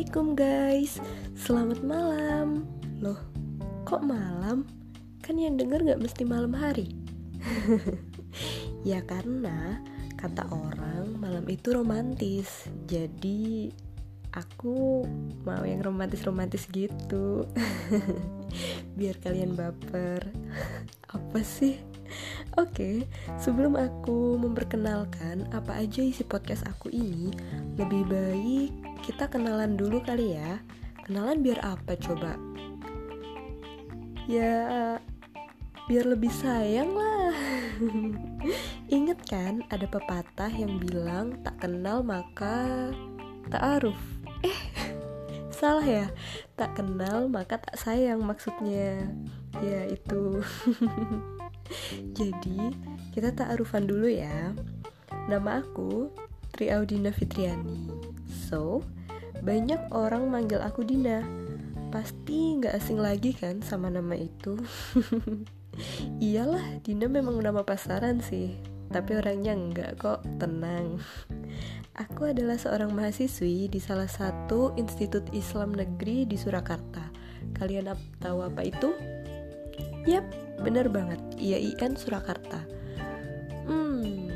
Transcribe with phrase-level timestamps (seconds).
[0.00, 0.96] Assalamualaikum guys.
[1.36, 2.64] Selamat malam.
[3.04, 3.20] Loh,
[3.84, 4.64] kok malam?
[5.20, 6.96] Kan yang denger gak mesti malam hari.
[8.88, 9.84] Ya karena
[10.16, 12.64] kata orang malam itu romantis.
[12.88, 13.68] Jadi
[14.32, 15.04] aku
[15.44, 17.44] mau yang romantis-romantis gitu.
[18.96, 20.32] Biar kalian baper.
[21.12, 21.76] Apa sih?
[22.58, 23.06] Oke,
[23.38, 27.30] sebelum aku memperkenalkan apa aja isi podcast aku ini,
[27.78, 28.70] lebih baik
[29.06, 30.58] kita kenalan dulu kali ya.
[31.06, 32.34] Kenalan biar apa coba?
[34.26, 34.98] Ya,
[35.86, 37.34] biar lebih sayang lah.
[38.98, 42.90] Ingat kan ada pepatah yang bilang tak kenal maka
[43.46, 44.00] tak aruf.
[44.42, 44.60] Eh,
[45.54, 46.06] salah ya.
[46.58, 49.06] Tak kenal maka tak sayang maksudnya.
[49.62, 50.42] Ya itu.
[52.18, 52.74] Jadi,
[53.10, 54.54] kita tak arufan dulu ya.
[55.26, 56.10] Nama aku
[56.50, 57.90] Tri Audina Fitriani.
[58.26, 58.82] So,
[59.40, 61.24] banyak orang manggil aku Dina.
[61.90, 64.58] Pasti nggak asing lagi kan sama nama itu.
[66.24, 68.58] Iyalah, Dina memang nama pasaran sih.
[68.90, 70.98] Tapi orangnya enggak kok, tenang.
[71.94, 77.06] Aku adalah seorang mahasiswi di salah satu institut Islam negeri di Surakarta.
[77.54, 78.90] Kalian tahu apa itu?
[80.10, 80.26] Yap,
[80.64, 81.20] bener banget.
[81.40, 82.60] IAIN Surakarta.
[83.64, 84.28] Hmm,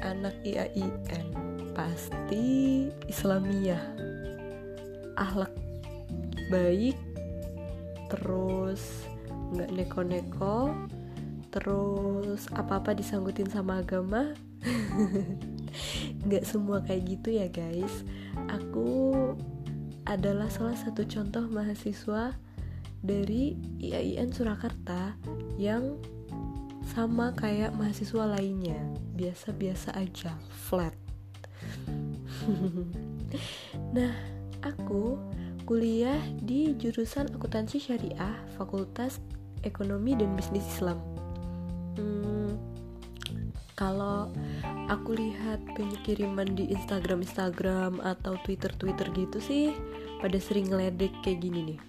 [0.00, 0.94] anak IAIN
[1.74, 3.82] pasti Islamiyah.
[5.18, 5.52] Ahlak
[6.48, 6.96] baik,
[8.08, 9.06] terus
[9.50, 10.72] nggak neko-neko,
[11.50, 14.32] terus apa-apa disanggutin sama agama.
[16.26, 18.06] nggak semua kayak gitu ya guys.
[18.50, 19.14] Aku
[20.06, 22.34] adalah salah satu contoh mahasiswa
[23.00, 25.16] dari IAIN Surakarta
[25.56, 25.96] yang
[26.90, 28.78] sama kayak mahasiswa lainnya.
[29.14, 30.34] Biasa-biasa aja
[30.68, 30.94] flat.
[33.94, 34.10] Nah
[34.66, 35.14] aku
[35.62, 39.22] kuliah di jurusan akuntansi syariah fakultas
[39.62, 40.98] ekonomi dan bisnis Islam.
[41.94, 42.58] Hmm,
[43.78, 44.34] kalau
[44.90, 49.70] aku lihat banyak kiriman di Instagram Instagram atau Twitter Twitter gitu sih
[50.18, 51.80] pada sering ngeledek kayak gini nih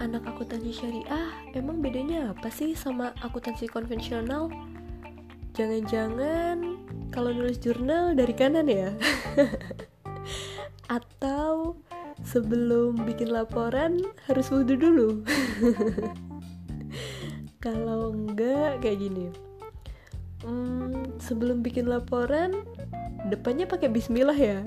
[0.00, 4.48] anak akuntansi syariah emang bedanya apa sih sama akuntansi konvensional?
[5.52, 6.80] Jangan-jangan
[7.12, 8.96] kalau nulis jurnal dari kanan ya?
[10.96, 11.76] Atau
[12.24, 15.08] sebelum bikin laporan harus wudhu dulu?
[17.64, 19.28] kalau enggak kayak gini.
[20.40, 22.64] Hmm, sebelum bikin laporan
[23.28, 24.64] depannya pakai bismillah ya.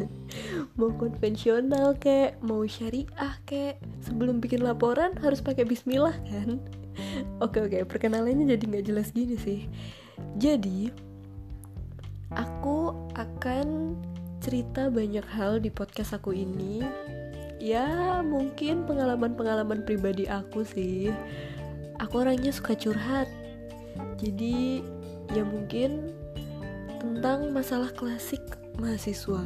[0.78, 3.78] Mau konvensional kek mau syariah kek.
[4.02, 6.58] Sebelum bikin laporan harus pakai bismillah kan?
[7.42, 9.66] Oke oke perkenalannya jadi nggak jelas gini sih.
[10.38, 10.90] Jadi
[12.34, 13.98] aku akan
[14.42, 16.82] cerita banyak hal di podcast aku ini.
[17.62, 21.14] Ya mungkin pengalaman-pengalaman pribadi aku sih.
[22.02, 23.30] Aku orangnya suka curhat.
[24.18, 24.82] Jadi
[25.30, 26.23] ya mungkin
[27.04, 28.40] tentang masalah klasik
[28.80, 29.44] mahasiswa.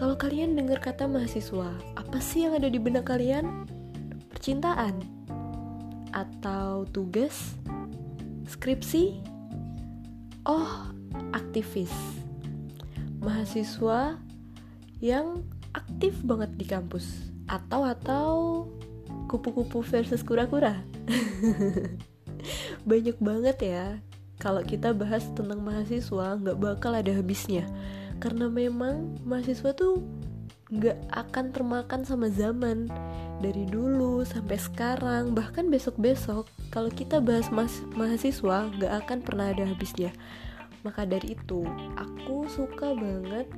[0.00, 3.68] Kalau kalian dengar kata mahasiswa, apa sih yang ada di benak kalian?
[4.32, 5.04] Percintaan?
[6.16, 7.52] Atau tugas?
[8.48, 9.20] Skripsi?
[10.48, 10.88] Oh,
[11.36, 11.92] aktivis.
[13.20, 14.16] Mahasiswa
[15.04, 15.44] yang
[15.76, 17.28] aktif banget di kampus.
[17.44, 18.32] Atau atau
[19.28, 20.80] kupu-kupu versus kura-kura.
[22.88, 24.00] Banyak banget ya
[24.44, 27.64] kalau kita bahas tentang mahasiswa nggak bakal ada habisnya.
[28.20, 30.04] Karena memang mahasiswa tuh
[30.68, 32.92] nggak akan termakan sama zaman.
[33.40, 37.48] Dari dulu sampai sekarang bahkan besok-besok kalau kita bahas
[37.96, 40.12] mahasiswa nggak akan pernah ada habisnya.
[40.84, 41.64] Maka dari itu
[41.96, 43.48] aku suka banget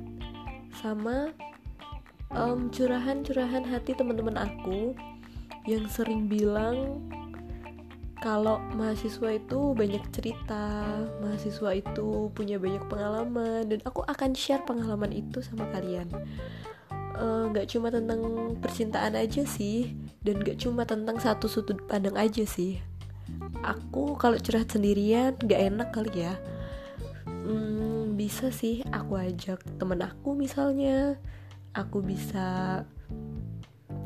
[0.79, 1.35] sama
[2.31, 4.95] um, curahan-curahan hati teman-teman aku
[5.67, 7.03] yang sering bilang
[8.27, 10.83] kalau mahasiswa itu banyak cerita,
[11.23, 16.11] mahasiswa itu punya banyak pengalaman, dan aku akan share pengalaman itu sama kalian.
[17.15, 18.19] Eh, Gak uh, cuma tentang
[18.59, 19.95] percintaan aja sih,
[20.27, 22.83] dan gak cuma tentang satu sudut pandang aja sih.
[23.63, 26.35] Aku kalau curhat sendirian gak enak kali ya.
[27.23, 31.15] Hmm, bisa sih aku ajak temen aku misalnya,
[31.71, 32.83] aku bisa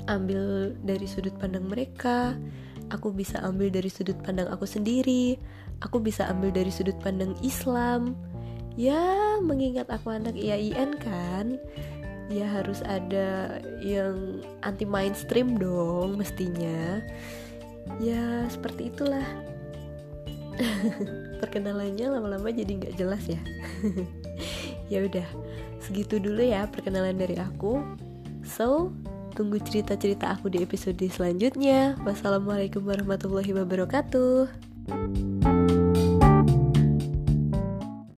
[0.05, 2.37] ambil dari sudut pandang mereka
[2.91, 5.39] aku bisa ambil dari sudut pandang aku sendiri.
[5.81, 8.13] Aku bisa ambil dari sudut pandang Islam.
[8.75, 11.59] Ya mengingat aku anak IAIN kan
[12.31, 17.03] ya harus ada yang anti mainstream dong mestinya.
[17.99, 19.27] Ya seperti itulah.
[21.43, 23.41] Perkenalannya lama-lama jadi nggak jelas ya.
[24.91, 25.23] Ya udah
[25.79, 27.79] segitu dulu ya perkenalan dari aku.
[28.43, 28.91] So,
[29.41, 31.97] tunggu cerita-cerita aku di episode selanjutnya.
[32.05, 34.45] Wassalamualaikum warahmatullahi wabarakatuh.